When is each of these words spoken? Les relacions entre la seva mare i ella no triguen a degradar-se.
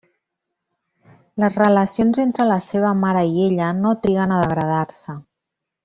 Les 1.43 1.59
relacions 1.61 2.21
entre 2.25 2.47
la 2.53 2.57
seva 2.69 2.95
mare 3.05 3.23
i 3.39 3.47
ella 3.51 3.69
no 3.85 3.93
triguen 4.07 4.35
a 4.35 4.41
degradar-se. 4.47 5.21